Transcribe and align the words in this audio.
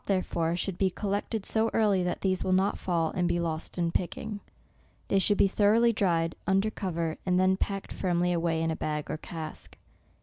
therefore, 0.07 0.55
should 0.55 0.79
be 0.79 0.89
collected 0.89 1.45
so 1.45 1.69
early 1.75 2.01
that 2.01 2.21
these 2.21 2.43
will 2.43 2.51
not 2.51 2.75
fall, 2.79 3.11
and 3.11 3.27
be 3.27 3.39
lost 3.39 3.77
in 3.77 3.91
picking. 3.91 4.39
They 5.09 5.19
should 5.19 5.37
be 5.37 5.47
thoroughly 5.47 5.93
dried, 5.93 6.33
under 6.47 6.71
cov 6.71 6.97
er, 6.97 7.17
and 7.23 7.39
then 7.39 7.55
packed 7.55 7.91
firmly 7.91 8.33
away 8.33 8.63
in 8.63 8.71
a 8.71 8.75
bag 8.75 9.11
or 9.11 9.19
<;ask. 9.29 9.77